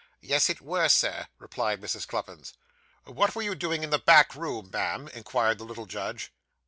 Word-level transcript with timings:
'Yes, 0.19 0.49
it 0.49 0.61
were, 0.61 0.89
Sir,' 0.89 1.27
replied 1.37 1.79
Mrs. 1.79 2.07
Cluppins. 2.07 2.53
'What 3.03 3.35
were 3.35 3.43
you 3.43 3.53
doing 3.53 3.83
in 3.83 3.91
the 3.91 3.99
back 3.99 4.33
room, 4.33 4.71
ma'am?' 4.73 5.07
inquired 5.09 5.59
the 5.59 5.63
little 5.63 5.85
judge. 5.85 6.33